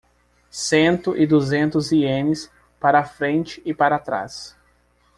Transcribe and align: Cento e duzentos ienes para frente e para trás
Cento 0.49 1.15
e 1.15 1.27
duzentos 1.27 1.91
ienes 1.91 2.51
para 2.79 3.03
frente 3.05 3.61
e 3.63 3.71
para 3.71 3.99
trás 3.99 4.57